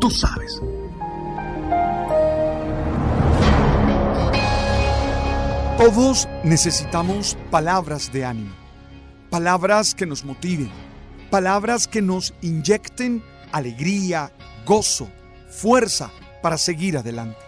Tú 0.00 0.10
sabes. 0.10 0.60
Todos 5.76 6.26
necesitamos 6.42 7.36
palabras 7.50 8.10
de 8.10 8.24
ánimo, 8.24 8.54
palabras 9.28 9.94
que 9.94 10.06
nos 10.06 10.24
motiven, 10.24 10.70
palabras 11.30 11.86
que 11.86 12.00
nos 12.00 12.32
inyecten 12.40 13.22
alegría, 13.52 14.32
gozo, 14.64 15.08
fuerza 15.50 16.10
para 16.42 16.56
seguir 16.56 16.96
adelante. 16.96 17.40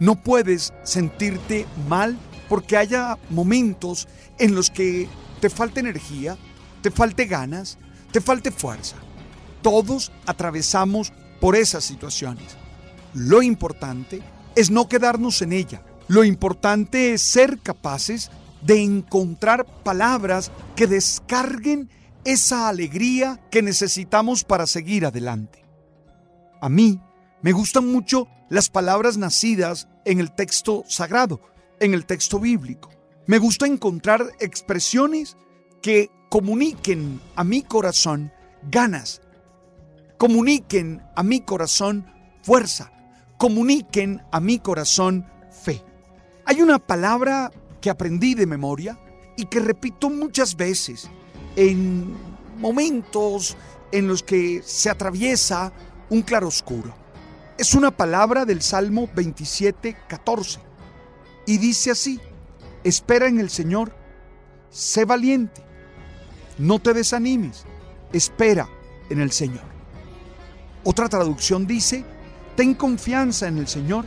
No 0.00 0.16
puedes 0.16 0.72
sentirte 0.82 1.66
mal 1.88 2.18
porque 2.48 2.76
haya 2.76 3.16
momentos 3.30 4.08
en 4.38 4.56
los 4.56 4.70
que 4.70 5.08
te 5.40 5.50
falte 5.50 5.80
energía, 5.80 6.36
te 6.82 6.90
falte 6.90 7.26
ganas, 7.26 7.78
te 8.10 8.20
falte 8.20 8.50
fuerza. 8.50 8.96
Todos 9.62 10.12
atravesamos 10.26 11.12
por 11.40 11.56
esas 11.56 11.84
situaciones. 11.84 12.56
Lo 13.14 13.42
importante 13.42 14.22
es 14.56 14.70
no 14.70 14.88
quedarnos 14.88 15.42
en 15.42 15.52
ella 15.52 15.82
lo 16.06 16.24
importante 16.24 17.14
es 17.14 17.22
ser 17.22 17.60
capaces 17.60 18.30
de 18.62 18.82
encontrar 18.82 19.64
palabras 19.82 20.50
que 20.76 20.86
descarguen 20.86 21.88
esa 22.24 22.68
alegría 22.68 23.40
que 23.50 23.62
necesitamos 23.62 24.44
para 24.44 24.66
seguir 24.66 25.06
adelante. 25.06 25.64
A 26.60 26.68
mí 26.68 27.00
me 27.42 27.52
gustan 27.52 27.90
mucho 27.90 28.28
las 28.50 28.68
palabras 28.68 29.16
nacidas 29.16 29.88
en 30.04 30.20
el 30.20 30.32
texto 30.34 30.84
sagrado, 30.88 31.40
en 31.80 31.94
el 31.94 32.06
texto 32.06 32.38
bíblico. 32.38 32.90
Me 33.26 33.38
gusta 33.38 33.66
encontrar 33.66 34.26
expresiones 34.40 35.36
que 35.80 36.10
comuniquen 36.30 37.20
a 37.36 37.44
mi 37.44 37.62
corazón 37.62 38.32
ganas, 38.70 39.22
comuniquen 40.18 41.02
a 41.14 41.22
mi 41.22 41.40
corazón 41.40 42.06
fuerza, 42.42 42.92
comuniquen 43.38 44.22
a 44.30 44.40
mi 44.40 44.58
corazón 44.58 45.26
fe. 45.50 45.82
Hay 46.46 46.60
una 46.60 46.78
palabra 46.78 47.50
que 47.80 47.90
aprendí 47.90 48.34
de 48.34 48.46
memoria 48.46 48.98
y 49.36 49.46
que 49.46 49.60
repito 49.60 50.10
muchas 50.10 50.56
veces 50.56 51.10
en 51.56 52.14
momentos 52.58 53.56
en 53.92 54.08
los 54.08 54.22
que 54.22 54.62
se 54.64 54.90
atraviesa 54.90 55.72
un 56.10 56.22
claroscuro. 56.22 56.94
Es 57.58 57.74
una 57.74 57.90
palabra 57.90 58.44
del 58.44 58.62
Salmo 58.62 59.08
27, 59.14 59.96
14 60.08 60.60
y 61.46 61.58
dice 61.58 61.90
así, 61.90 62.20
espera 62.82 63.26
en 63.26 63.38
el 63.38 63.50
Señor, 63.50 63.94
sé 64.70 65.04
valiente, 65.04 65.62
no 66.58 66.78
te 66.78 66.92
desanimes, 66.94 67.64
espera 68.12 68.68
en 69.10 69.20
el 69.20 69.30
Señor. 69.30 69.73
Otra 70.84 71.08
traducción 71.08 71.66
dice, 71.66 72.04
ten 72.56 72.74
confianza 72.74 73.48
en 73.48 73.58
el 73.58 73.66
Señor, 73.66 74.04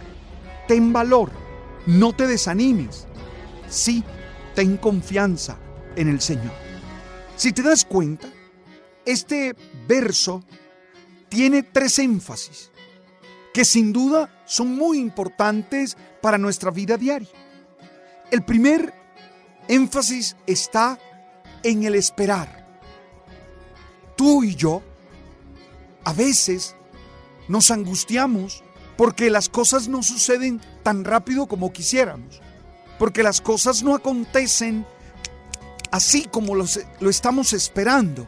ten 0.68 0.94
valor 0.94 1.32
no 1.88 2.14
te 2.14 2.28
desanimes. 2.28 3.08
Sí, 3.70 4.04
ten 4.54 4.78
confianza 4.78 5.58
en 5.96 6.10
el 6.10 6.22
Señor. 6.22 6.54
Si 7.36 7.52
te 7.52 7.64
das 7.64 7.86
cuenta, 7.86 8.28
este 9.06 9.56
verso 9.88 10.44
tiene 11.30 11.64
tres 11.64 11.98
énfasis 12.00 12.72
que 13.54 13.66
sin 13.66 13.92
duda 13.92 14.44
son 14.46 14.76
muy 14.76 15.00
importantes 15.00 15.98
para 16.22 16.38
nuestra 16.38 16.70
vida 16.70 16.98
diaria. 16.98 17.30
El 18.30 18.44
primer 18.44 18.94
énfasis 19.68 20.36
está 20.46 21.00
en 21.64 21.84
el 21.84 21.96
esperar. 21.96 22.68
Tú 24.16 24.44
y 24.44 24.56
yo 24.56 24.84
a 26.08 26.14
veces 26.14 26.74
nos 27.50 27.70
angustiamos 27.70 28.64
porque 28.96 29.30
las 29.30 29.50
cosas 29.50 29.90
no 29.90 30.04
suceden 30.04 30.62
tan 30.82 31.04
rápido 31.04 31.48
como 31.48 31.74
quisiéramos, 31.74 32.42
porque 32.98 33.24
las 33.24 33.42
cosas 33.42 33.84
no 33.84 33.94
acontecen 33.94 34.86
así 35.92 36.24
como 36.24 36.56
lo 36.56 37.10
estamos 37.10 37.52
esperando. 37.52 38.26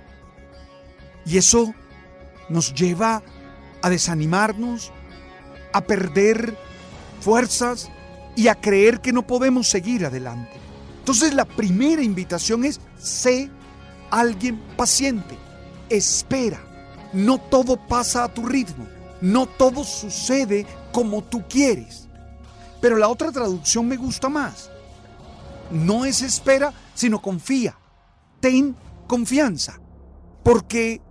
Y 1.26 1.38
eso 1.38 1.74
nos 2.50 2.74
lleva 2.74 3.24
a 3.82 3.90
desanimarnos, 3.90 4.92
a 5.72 5.80
perder 5.80 6.58
fuerzas 7.22 7.90
y 8.36 8.50
a 8.50 8.56
creer 8.56 9.00
que 9.00 9.14
no 9.14 9.26
podemos 9.26 9.70
seguir 9.70 10.06
adelante. 10.06 10.52
Entonces 10.98 11.34
la 11.34 11.46
primera 11.46 12.04
invitación 12.04 12.66
es, 12.66 12.82
sé 12.98 13.50
alguien 14.12 14.60
paciente, 14.76 15.38
espera, 15.90 16.60
no 17.14 17.38
todo 17.38 17.78
pasa 17.78 18.24
a 18.24 18.34
tu 18.34 18.46
ritmo 18.46 18.86
no 19.22 19.48
todo 19.48 19.84
sucede 19.84 20.66
como 20.92 21.24
tú 21.24 21.44
quieres. 21.48 22.08
Pero 22.82 22.98
la 22.98 23.10
otra 23.10 23.32
traducción 23.32 23.88
me 23.88 23.98
gusta 23.98 24.30
más. 24.30 24.70
No 25.72 26.06
es 26.06 26.22
espera, 26.22 26.74
sino 26.94 27.22
confía. 27.22 27.78
Ten 28.40 28.76
confianza. 29.08 29.80
Porque 30.44 31.02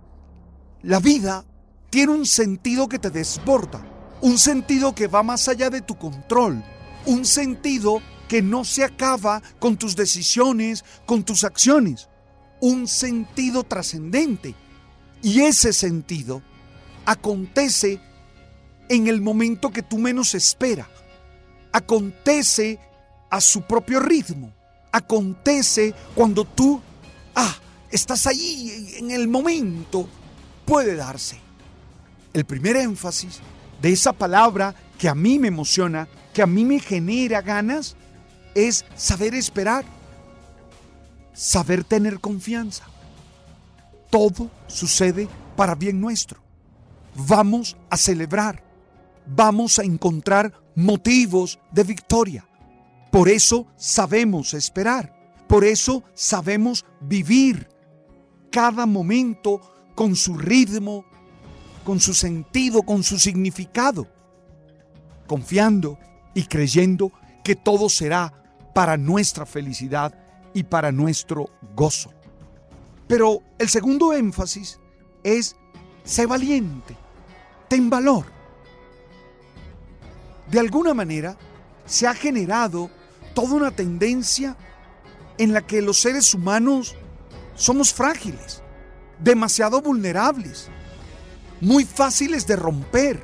la 0.81 0.99
vida 0.99 1.45
tiene 1.89 2.13
un 2.13 2.25
sentido 2.25 2.89
que 2.89 2.99
te 2.99 3.11
desborda. 3.11 3.85
Un 4.21 4.37
sentido 4.37 4.95
que 4.95 5.07
va 5.07 5.23
más 5.23 5.47
allá 5.47 5.69
de 5.69 5.81
tu 5.81 5.97
control. 5.97 6.63
Un 7.05 7.25
sentido 7.25 8.01
que 8.27 8.41
no 8.41 8.63
se 8.65 8.83
acaba 8.83 9.41
con 9.59 9.77
tus 9.77 9.95
decisiones, 9.95 10.83
con 11.05 11.23
tus 11.23 11.43
acciones. 11.43 12.09
Un 12.59 12.87
sentido 12.87 13.63
trascendente. 13.63 14.55
Y 15.21 15.41
ese 15.41 15.73
sentido 15.73 16.41
acontece 17.05 17.99
en 18.87 19.07
el 19.07 19.21
momento 19.21 19.71
que 19.71 19.83
tú 19.83 19.97
menos 19.97 20.33
esperas. 20.35 20.87
Acontece 21.71 22.79
a 23.29 23.41
su 23.41 23.61
propio 23.61 23.99
ritmo. 23.99 24.51
Acontece 24.91 25.93
cuando 26.15 26.45
tú, 26.45 26.81
ah, 27.35 27.55
estás 27.91 28.27
ahí 28.27 28.95
en 28.97 29.11
el 29.11 29.27
momento. 29.27 30.07
Puede 30.65 30.95
darse. 30.95 31.39
El 32.33 32.45
primer 32.45 32.75
énfasis 32.77 33.39
de 33.81 33.91
esa 33.91 34.13
palabra 34.13 34.75
que 34.97 35.09
a 35.09 35.15
mí 35.15 35.39
me 35.39 35.47
emociona, 35.47 36.07
que 36.33 36.41
a 36.41 36.47
mí 36.47 36.65
me 36.65 36.79
genera 36.79 37.41
ganas, 37.41 37.95
es 38.55 38.85
saber 38.95 39.35
esperar, 39.35 39.85
saber 41.33 41.83
tener 41.83 42.19
confianza. 42.19 42.85
Todo 44.09 44.49
sucede 44.67 45.27
para 45.55 45.75
bien 45.75 45.99
nuestro 45.99 46.49
vamos 47.15 47.77
a 47.89 47.97
celebrar, 47.97 48.63
vamos 49.25 49.79
a 49.79 49.83
encontrar 49.83 50.53
motivos 50.75 51.59
de 51.71 51.83
victoria. 51.83 52.47
Por 53.11 53.29
eso 53.29 53.67
sabemos 53.75 54.53
esperar, 54.53 55.13
por 55.47 55.63
eso 55.63 56.03
sabemos 56.13 56.85
vivir 57.01 57.67
cada 58.51 58.85
momento 58.85 59.61
con 59.95 60.15
su 60.15 60.37
ritmo, 60.37 61.05
con 61.83 61.99
su 61.99 62.13
sentido, 62.13 62.83
con 62.83 63.03
su 63.03 63.19
significado, 63.19 64.07
confiando 65.27 65.97
y 66.33 66.43
creyendo 66.43 67.11
que 67.43 67.55
todo 67.55 67.89
será 67.89 68.33
para 68.73 68.97
nuestra 68.97 69.45
felicidad 69.45 70.13
y 70.53 70.63
para 70.63 70.91
nuestro 70.91 71.49
gozo. 71.75 72.11
Pero 73.09 73.41
el 73.57 73.67
segundo 73.67 74.13
énfasis 74.13 74.79
es 75.23 75.55
Sé 76.03 76.27
valiente. 76.27 76.95
ten 77.67 77.89
valor. 77.89 78.25
De 80.49 80.59
alguna 80.59 80.93
manera 80.93 81.35
se 81.85 82.07
ha 82.07 82.13
generado 82.13 82.89
toda 83.33 83.55
una 83.55 83.71
tendencia 83.71 84.55
en 85.39 85.53
la 85.53 85.65
que 85.65 85.81
los 85.81 85.99
seres 85.99 86.33
humanos 86.33 86.95
somos 87.55 87.93
frágiles, 87.93 88.61
demasiado 89.19 89.81
vulnerables, 89.81 90.69
muy 91.61 91.85
fáciles 91.85 92.45
de 92.45 92.55
romper. 92.55 93.23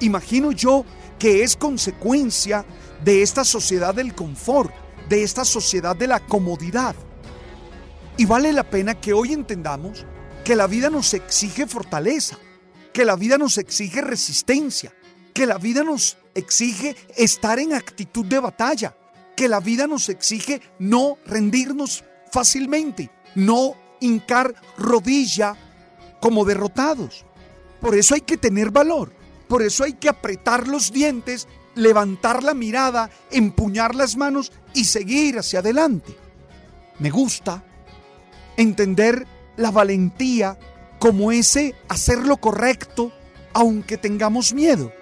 Imagino 0.00 0.52
yo 0.52 0.84
que 1.18 1.42
es 1.42 1.56
consecuencia 1.56 2.64
de 3.04 3.22
esta 3.22 3.44
sociedad 3.44 3.94
del 3.94 4.14
confort, 4.14 4.72
de 5.10 5.22
esta 5.22 5.44
sociedad 5.44 5.94
de 5.94 6.06
la 6.06 6.20
comodidad. 6.20 6.96
Y 8.20 8.26
vale 8.26 8.52
la 8.52 8.64
pena 8.64 9.00
que 9.00 9.14
hoy 9.14 9.32
entendamos 9.32 10.04
que 10.44 10.54
la 10.54 10.66
vida 10.66 10.90
nos 10.90 11.14
exige 11.14 11.66
fortaleza, 11.66 12.36
que 12.92 13.06
la 13.06 13.16
vida 13.16 13.38
nos 13.38 13.56
exige 13.56 14.02
resistencia, 14.02 14.92
que 15.32 15.46
la 15.46 15.56
vida 15.56 15.82
nos 15.84 16.18
exige 16.34 16.96
estar 17.16 17.58
en 17.58 17.72
actitud 17.72 18.26
de 18.26 18.38
batalla, 18.38 18.94
que 19.34 19.48
la 19.48 19.58
vida 19.58 19.86
nos 19.86 20.10
exige 20.10 20.60
no 20.78 21.16
rendirnos 21.24 22.04
fácilmente, 22.30 23.10
no 23.36 23.72
hincar 24.00 24.54
rodilla 24.76 25.56
como 26.20 26.44
derrotados. 26.44 27.24
Por 27.80 27.96
eso 27.96 28.14
hay 28.14 28.20
que 28.20 28.36
tener 28.36 28.70
valor, 28.70 29.14
por 29.48 29.62
eso 29.62 29.82
hay 29.82 29.94
que 29.94 30.10
apretar 30.10 30.68
los 30.68 30.92
dientes, 30.92 31.48
levantar 31.74 32.42
la 32.42 32.52
mirada, 32.52 33.08
empuñar 33.30 33.94
las 33.94 34.14
manos 34.14 34.52
y 34.74 34.84
seguir 34.84 35.38
hacia 35.38 35.60
adelante. 35.60 36.14
Me 36.98 37.08
gusta 37.08 37.64
entender 38.60 39.26
la 39.56 39.70
valentía 39.70 40.58
como 40.98 41.32
ese 41.32 41.74
hacer 41.88 42.26
lo 42.26 42.36
correcto 42.36 43.10
aunque 43.54 43.96
tengamos 43.96 44.52
miedo, 44.52 44.92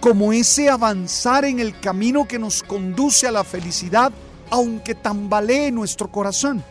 como 0.00 0.32
ese 0.32 0.70
avanzar 0.70 1.44
en 1.44 1.58
el 1.58 1.78
camino 1.80 2.28
que 2.28 2.38
nos 2.38 2.62
conduce 2.62 3.26
a 3.26 3.32
la 3.32 3.44
felicidad 3.44 4.12
aunque 4.50 4.94
tambalee 4.94 5.72
nuestro 5.72 6.10
corazón, 6.12 6.62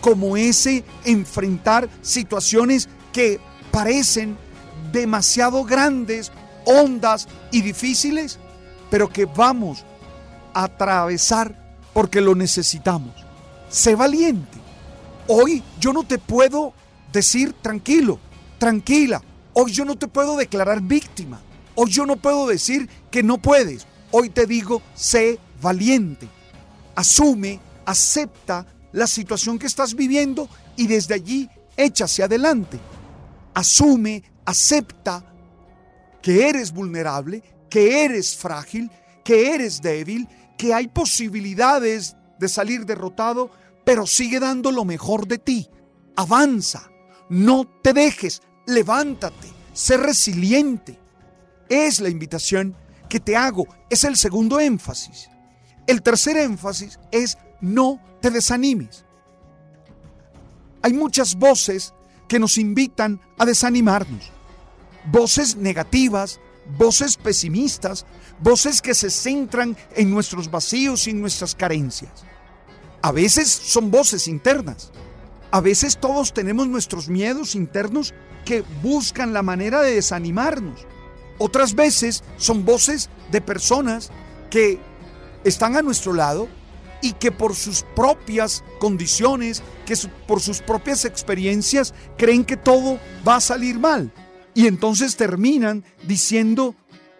como 0.00 0.36
ese 0.36 0.84
enfrentar 1.04 1.88
situaciones 2.02 2.88
que 3.12 3.38
parecen 3.70 4.36
demasiado 4.90 5.64
grandes, 5.64 6.32
hondas 6.64 7.28
y 7.52 7.62
difíciles, 7.62 8.40
pero 8.90 9.08
que 9.08 9.26
vamos 9.26 9.84
a 10.52 10.64
atravesar 10.64 11.54
porque 11.92 12.20
lo 12.20 12.34
necesitamos. 12.34 13.14
Sé 13.68 13.94
valiente. 13.94 14.61
Hoy 15.28 15.62
yo 15.80 15.92
no 15.92 16.04
te 16.04 16.18
puedo 16.18 16.74
decir 17.12 17.52
tranquilo, 17.52 18.18
tranquila. 18.58 19.22
Hoy 19.52 19.72
yo 19.72 19.84
no 19.84 19.96
te 19.96 20.08
puedo 20.08 20.36
declarar 20.36 20.80
víctima. 20.80 21.40
Hoy 21.74 21.90
yo 21.90 22.06
no 22.06 22.16
puedo 22.16 22.46
decir 22.46 22.88
que 23.10 23.22
no 23.22 23.38
puedes. 23.38 23.86
Hoy 24.10 24.30
te 24.30 24.46
digo, 24.46 24.82
sé 24.94 25.38
valiente. 25.60 26.28
Asume, 26.94 27.60
acepta 27.86 28.66
la 28.92 29.06
situación 29.06 29.58
que 29.58 29.66
estás 29.66 29.94
viviendo 29.94 30.48
y 30.76 30.86
desde 30.86 31.14
allí 31.14 31.48
echa 31.76 32.04
hacia 32.04 32.26
adelante. 32.26 32.78
Asume, 33.54 34.22
acepta 34.44 35.24
que 36.20 36.48
eres 36.48 36.72
vulnerable, 36.72 37.42
que 37.68 38.04
eres 38.04 38.36
frágil, 38.36 38.90
que 39.24 39.54
eres 39.54 39.80
débil, 39.80 40.28
que 40.56 40.74
hay 40.74 40.88
posibilidades 40.88 42.16
de 42.38 42.48
salir 42.48 42.84
derrotado, 42.84 43.50
pero 43.84 44.06
sigue 44.06 44.40
dando 44.40 44.70
lo 44.70 44.84
mejor 44.84 45.26
de 45.26 45.38
ti. 45.38 45.68
Avanza, 46.16 46.90
no 47.28 47.64
te 47.82 47.92
dejes, 47.92 48.42
levántate, 48.66 49.48
sé 49.72 49.96
resiliente. 49.96 50.98
Es 51.68 52.00
la 52.00 52.08
invitación 52.08 52.76
que 53.08 53.20
te 53.20 53.36
hago, 53.36 53.66
es 53.90 54.04
el 54.04 54.16
segundo 54.16 54.60
énfasis. 54.60 55.28
El 55.86 56.02
tercer 56.02 56.36
énfasis 56.36 56.98
es 57.10 57.38
no 57.60 58.00
te 58.20 58.30
desanimes. 58.30 59.04
Hay 60.82 60.92
muchas 60.92 61.36
voces 61.36 61.94
que 62.28 62.38
nos 62.38 62.58
invitan 62.58 63.20
a 63.38 63.44
desanimarnos. 63.44 64.30
Voces 65.10 65.56
negativas, 65.56 66.40
voces 66.78 67.16
pesimistas, 67.16 68.06
voces 68.40 68.80
que 68.80 68.94
se 68.94 69.10
centran 69.10 69.76
en 69.94 70.10
nuestros 70.10 70.50
vacíos 70.50 71.06
y 71.06 71.10
en 71.10 71.20
nuestras 71.20 71.54
carencias. 71.54 72.24
A 73.02 73.10
veces 73.10 73.48
son 73.50 73.90
voces 73.90 74.28
internas. 74.28 74.92
A 75.50 75.60
veces 75.60 75.98
todos 75.98 76.32
tenemos 76.32 76.68
nuestros 76.68 77.08
miedos 77.08 77.54
internos 77.54 78.14
que 78.44 78.64
buscan 78.82 79.32
la 79.32 79.42
manera 79.42 79.82
de 79.82 79.96
desanimarnos. 79.96 80.86
Otras 81.38 81.74
veces 81.74 82.22
son 82.36 82.64
voces 82.64 83.10
de 83.32 83.40
personas 83.40 84.10
que 84.50 84.78
están 85.44 85.76
a 85.76 85.82
nuestro 85.82 86.12
lado 86.12 86.48
y 87.00 87.14
que 87.14 87.32
por 87.32 87.56
sus 87.56 87.84
propias 87.96 88.62
condiciones, 88.78 89.62
que 89.84 89.96
por 90.28 90.40
sus 90.40 90.60
propias 90.60 91.04
experiencias, 91.04 91.92
creen 92.16 92.44
que 92.44 92.56
todo 92.56 93.00
va 93.26 93.36
a 93.36 93.40
salir 93.40 93.78
mal. 93.80 94.12
Y 94.54 94.68
entonces 94.68 95.16
terminan 95.16 95.84
diciendo, 96.06 96.76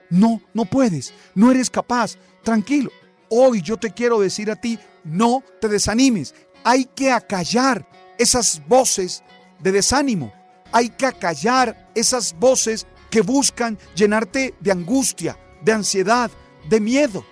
no, 0.08 0.40
no 0.54 0.64
puedes, 0.64 1.12
no 1.34 1.50
eres 1.50 1.68
capaz, 1.68 2.16
tranquilo. 2.44 2.92
Hoy 3.34 3.62
yo 3.62 3.78
te 3.78 3.90
quiero 3.92 4.20
decir 4.20 4.50
a 4.50 4.56
ti, 4.56 4.78
no 5.04 5.42
te 5.58 5.66
desanimes. 5.66 6.34
Hay 6.64 6.84
que 6.84 7.10
acallar 7.10 7.88
esas 8.18 8.60
voces 8.68 9.22
de 9.58 9.72
desánimo. 9.72 10.34
Hay 10.70 10.90
que 10.90 11.06
acallar 11.06 11.88
esas 11.94 12.38
voces 12.38 12.86
que 13.10 13.22
buscan 13.22 13.78
llenarte 13.94 14.52
de 14.60 14.70
angustia, 14.70 15.38
de 15.62 15.72
ansiedad, 15.72 16.30
de 16.68 16.78
miedo. 16.78 17.24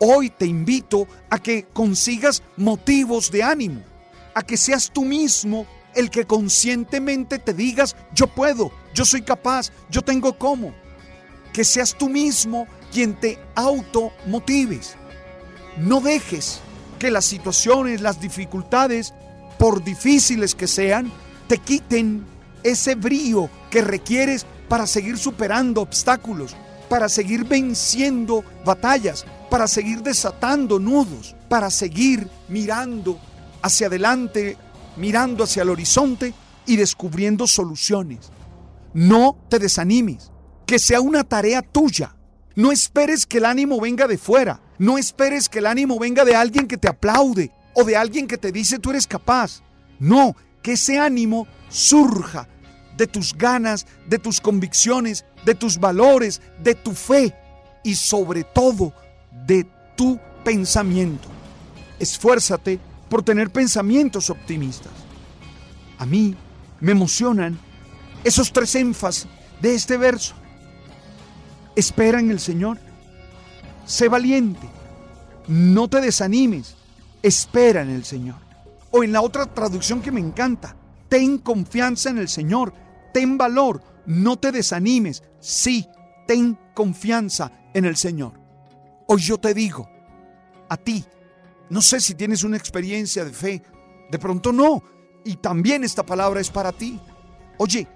Hoy 0.00 0.28
te 0.28 0.44
invito 0.44 1.06
a 1.30 1.38
que 1.38 1.66
consigas 1.72 2.42
motivos 2.56 3.30
de 3.30 3.44
ánimo, 3.44 3.84
a 4.34 4.42
que 4.42 4.56
seas 4.56 4.90
tú 4.92 5.04
mismo 5.04 5.68
el 5.94 6.10
que 6.10 6.24
conscientemente 6.24 7.38
te 7.38 7.54
digas, 7.54 7.94
yo 8.12 8.26
puedo, 8.26 8.72
yo 8.92 9.04
soy 9.04 9.22
capaz, 9.22 9.70
yo 9.88 10.02
tengo 10.02 10.36
cómo. 10.36 10.74
Que 11.52 11.62
seas 11.62 11.96
tú 11.96 12.08
mismo 12.08 12.66
quien 12.90 13.14
te 13.14 13.38
automotives. 13.54 14.96
No 15.78 16.00
dejes 16.00 16.60
que 16.98 17.10
las 17.10 17.24
situaciones, 17.24 18.00
las 18.00 18.20
dificultades, 18.20 19.14
por 19.58 19.84
difíciles 19.84 20.54
que 20.54 20.66
sean, 20.66 21.12
te 21.46 21.58
quiten 21.58 22.24
ese 22.64 22.96
brío 22.96 23.48
que 23.70 23.82
requieres 23.82 24.44
para 24.68 24.86
seguir 24.86 25.18
superando 25.18 25.80
obstáculos, 25.80 26.56
para 26.88 27.08
seguir 27.08 27.44
venciendo 27.44 28.44
batallas, 28.64 29.24
para 29.50 29.68
seguir 29.68 30.02
desatando 30.02 30.78
nudos, 30.78 31.36
para 31.48 31.70
seguir 31.70 32.28
mirando 32.48 33.18
hacia 33.62 33.86
adelante, 33.86 34.56
mirando 34.96 35.44
hacia 35.44 35.62
el 35.62 35.70
horizonte 35.70 36.34
y 36.66 36.76
descubriendo 36.76 37.46
soluciones. 37.46 38.30
No 38.94 39.38
te 39.48 39.58
desanimes, 39.58 40.32
que 40.66 40.78
sea 40.78 41.00
una 41.00 41.24
tarea 41.24 41.62
tuya. 41.62 42.16
No 42.56 42.72
esperes 42.72 43.26
que 43.26 43.38
el 43.38 43.44
ánimo 43.44 43.80
venga 43.80 44.08
de 44.08 44.18
fuera, 44.18 44.60
no 44.78 44.98
esperes 44.98 45.48
que 45.48 45.58
el 45.58 45.66
ánimo 45.66 45.98
venga 45.98 46.24
de 46.24 46.36
alguien 46.36 46.66
que 46.66 46.76
te 46.76 46.88
aplaude 46.88 47.50
o 47.74 47.84
de 47.84 47.96
alguien 47.96 48.26
que 48.26 48.38
te 48.38 48.52
dice 48.52 48.78
tú 48.78 48.90
eres 48.90 49.06
capaz. 49.06 49.62
No, 49.98 50.36
que 50.62 50.72
ese 50.72 50.98
ánimo 50.98 51.46
surja 51.68 52.48
de 52.96 53.06
tus 53.06 53.32
ganas, 53.34 53.86
de 54.06 54.18
tus 54.18 54.40
convicciones, 54.40 55.24
de 55.44 55.54
tus 55.54 55.78
valores, 55.78 56.40
de 56.62 56.74
tu 56.74 56.92
fe 56.92 57.34
y 57.82 57.94
sobre 57.94 58.44
todo 58.44 58.92
de 59.46 59.66
tu 59.96 60.18
pensamiento. 60.44 61.28
Esfuérzate 61.98 62.78
por 63.08 63.22
tener 63.22 63.50
pensamientos 63.50 64.30
optimistas. 64.30 64.92
A 65.98 66.06
mí 66.06 66.36
me 66.80 66.92
emocionan 66.92 67.58
esos 68.24 68.52
tres 68.52 68.74
énfasis 68.74 69.26
de 69.60 69.74
este 69.74 69.96
verso. 69.96 70.34
Espera 71.74 72.20
en 72.20 72.30
el 72.30 72.40
Señor. 72.40 72.78
Sé 73.88 74.08
valiente. 74.08 74.68
No 75.46 75.88
te 75.88 76.02
desanimes. 76.02 76.76
Espera 77.22 77.80
en 77.80 77.88
el 77.88 78.04
Señor. 78.04 78.36
O 78.90 79.02
en 79.02 79.12
la 79.12 79.22
otra 79.22 79.46
traducción 79.46 80.02
que 80.02 80.12
me 80.12 80.20
encanta. 80.20 80.76
Ten 81.08 81.38
confianza 81.38 82.10
en 82.10 82.18
el 82.18 82.28
Señor. 82.28 82.74
Ten 83.14 83.38
valor. 83.38 83.82
No 84.04 84.38
te 84.38 84.52
desanimes. 84.52 85.22
Sí, 85.40 85.88
ten 86.26 86.58
confianza 86.74 87.50
en 87.72 87.86
el 87.86 87.96
Señor. 87.96 88.34
Hoy 89.06 89.22
yo 89.22 89.38
te 89.38 89.54
digo, 89.54 89.88
a 90.68 90.76
ti, 90.76 91.02
no 91.70 91.80
sé 91.80 91.98
si 91.98 92.14
tienes 92.14 92.44
una 92.44 92.58
experiencia 92.58 93.24
de 93.24 93.32
fe, 93.32 93.62
de 94.10 94.18
pronto 94.18 94.52
no, 94.52 94.82
y 95.24 95.36
también 95.36 95.82
esta 95.82 96.04
palabra 96.04 96.40
es 96.42 96.50
para 96.50 96.72
ti. 96.72 97.00
Oye, 97.56 97.88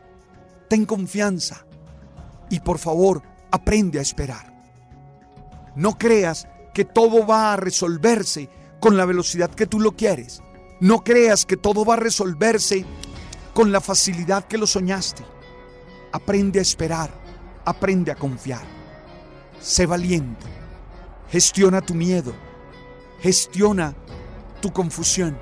ten 0.71 0.87
confianza 0.87 1.67
y 2.49 2.61
por 2.61 2.79
favor 2.79 3.23
aprende 3.51 3.99
a 3.99 4.03
esperar. 4.03 4.52
No 5.75 5.99
creas 5.99 6.49
que 6.75 6.85
todo 6.85 7.27
va 7.27 7.53
a 7.53 7.57
resolverse 7.57 8.49
con 8.81 8.97
la 8.97 9.05
velocidad 9.05 9.51
que 9.51 9.67
tú 9.67 9.81
lo 9.81 9.93
quieres. 9.93 10.43
No 10.81 11.05
creas 11.05 11.47
que 11.47 11.57
todo 11.57 11.85
va 11.85 11.95
a 11.95 11.99
resolverse 11.99 12.85
con 13.55 13.71
la 13.73 13.81
facilidad 13.81 14.45
que 14.45 14.59
lo 14.59 14.67
soñaste. 14.67 15.25
Aprende 16.13 16.59
a 16.59 16.63
esperar, 16.63 17.11
aprende 17.65 18.11
a 18.11 18.17
confiar. 18.17 18.63
Sé 19.61 19.87
valiente, 19.87 20.47
gestiona 21.31 21.81
tu 21.81 21.95
miedo, 21.95 22.35
gestiona 23.21 23.95
tu 24.61 24.73
confusión 24.73 25.39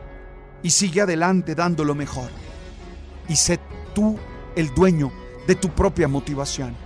y 0.62 0.70
sigue 0.70 1.00
adelante 1.00 1.54
dando 1.54 1.84
lo 1.84 1.94
mejor. 1.94 2.30
Y 3.28 3.36
sé 3.36 3.58
tú 3.94 4.18
el 4.56 4.74
dueño 4.74 5.10
de 5.46 5.54
tu 5.54 5.70
propia 5.70 6.08
motivación. 6.08 6.76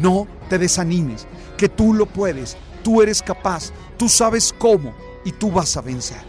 No 0.00 0.26
te 0.48 0.58
desanimes, 0.58 1.26
que 1.56 1.68
tú 1.68 1.92
lo 1.92 2.06
puedes, 2.06 2.56
tú 2.82 3.02
eres 3.02 3.22
capaz, 3.22 3.72
tú 3.96 4.08
sabes 4.08 4.54
cómo 4.56 4.94
y 5.24 5.32
tú 5.32 5.50
vas 5.50 5.76
a 5.76 5.80
vencer. 5.80 6.22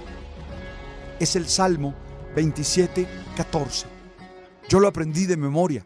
Es 1.20 1.36
el 1.36 1.48
Salmo 1.48 1.94
27, 2.36 3.08
14. 3.36 3.88
Yo 4.70 4.80
lo 4.80 4.88
aprendí 4.88 5.26
de 5.26 5.38
memoria 5.38 5.86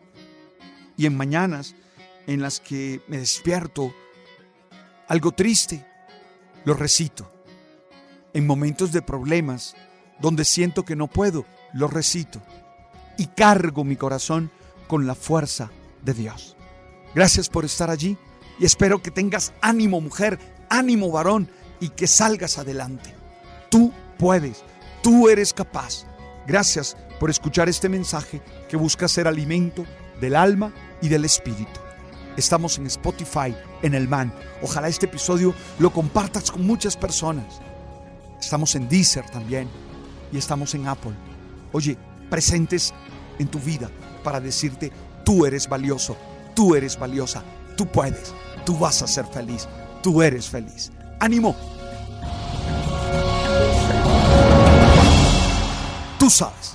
y 0.98 1.06
en 1.06 1.18
mañanas 1.18 1.76
en 2.28 2.42
las 2.42 2.60
que 2.60 3.02
me 3.08 3.18
despierto 3.18 3.94
algo 5.08 5.32
triste, 5.32 5.86
lo 6.64 6.74
recito. 6.74 7.32
En 8.34 8.48
momentos 8.48 8.92
de 8.92 9.02
problemas, 9.02 9.76
donde 10.20 10.46
siento 10.46 10.84
que 10.84 10.96
no 10.96 11.08
puedo, 11.08 11.46
lo 11.74 11.88
recito. 11.88 12.42
Y 13.18 13.28
cargo 13.28 13.84
mi 13.84 13.96
corazón 13.96 14.52
con 14.88 15.08
la 15.08 15.16
fuerza 15.16 15.72
de 16.04 16.14
Dios. 16.14 16.56
Gracias 17.14 17.50
por 17.50 17.66
estar 17.66 17.90
allí 17.90 18.18
y 18.60 18.66
espero 18.66 19.02
que 19.02 19.12
tengas 19.12 19.54
ánimo 19.62 20.02
mujer, 20.02 20.40
ánimo 20.70 21.12
varón 21.12 21.50
y 21.80 21.90
que 21.90 22.08
salgas 22.08 22.58
adelante. 22.58 23.14
Tú 23.70 23.92
puedes, 24.18 24.64
tú 25.02 25.30
eres 25.30 25.54
capaz. 25.54 26.06
Gracias 26.48 26.96
por 27.20 27.30
escuchar 27.30 27.70
este 27.70 27.90
mensaje 27.90 28.42
que 28.70 28.78
busca 28.78 29.08
ser 29.08 29.28
alimento 29.28 29.86
del 30.20 30.36
alma 30.36 30.74
y 31.02 31.10
del 31.10 31.26
espíritu. 31.26 31.80
Estamos 32.38 32.78
en 32.78 32.86
Spotify, 32.88 33.56
en 33.82 33.94
el 33.94 34.08
Man. 34.08 34.34
Ojalá 34.62 34.88
este 34.88 35.06
episodio 35.06 35.54
lo 35.80 35.92
compartas 35.92 36.52
con 36.52 36.66
muchas 36.66 36.98
personas. 36.98 37.62
Estamos 38.40 38.76
en 38.76 38.90
Deezer 38.90 39.30
también 39.30 39.70
y 40.32 40.38
estamos 40.38 40.76
en 40.76 40.88
Apple. 40.88 41.14
Oye, 41.72 41.98
presentes 42.30 42.94
en 43.40 43.48
tu 43.48 43.60
vida 43.60 43.90
para 44.24 44.40
decirte, 44.40 44.92
tú 45.24 45.46
eres 45.46 45.68
valioso, 45.70 46.18
tú 46.54 46.76
eres 46.76 46.98
valiosa, 47.00 47.44
tú 47.78 47.88
puedes, 47.88 48.34
tú 48.66 48.78
vas 48.78 49.02
a 49.02 49.08
ser 49.08 49.26
feliz, 49.26 49.68
tú 50.06 50.22
eres 50.22 50.48
feliz. 50.48 50.92
¡Ánimo! 51.20 51.56
Tú 56.20 56.30
sabes. 56.30 56.75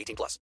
18 0.01 0.15
plus. 0.15 0.39